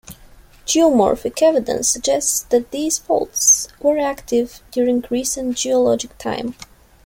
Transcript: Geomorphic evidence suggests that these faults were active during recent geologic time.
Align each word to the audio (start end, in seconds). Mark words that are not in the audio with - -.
Geomorphic 0.65 1.43
evidence 1.43 1.87
suggests 1.87 2.39
that 2.49 2.71
these 2.71 2.97
faults 2.97 3.67
were 3.79 3.99
active 3.99 4.63
during 4.71 5.03
recent 5.11 5.55
geologic 5.55 6.17
time. 6.17 6.55